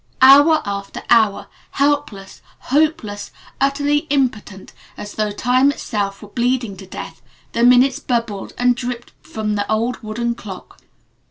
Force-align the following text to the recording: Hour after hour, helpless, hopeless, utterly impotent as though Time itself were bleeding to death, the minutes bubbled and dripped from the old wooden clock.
Hour 0.19 0.63
after 0.65 1.03
hour, 1.11 1.45
helpless, 1.73 2.41
hopeless, 2.73 3.29
utterly 3.61 4.07
impotent 4.09 4.73
as 4.97 5.13
though 5.13 5.29
Time 5.31 5.69
itself 5.71 6.23
were 6.23 6.27
bleeding 6.29 6.75
to 6.77 6.87
death, 6.87 7.21
the 7.51 7.63
minutes 7.63 7.99
bubbled 7.99 8.53
and 8.57 8.75
dripped 8.75 9.11
from 9.21 9.53
the 9.53 9.71
old 9.71 10.01
wooden 10.01 10.33
clock. 10.33 10.79